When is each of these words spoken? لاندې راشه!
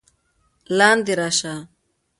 لاندې 0.77 1.13
راشه! 1.19 1.55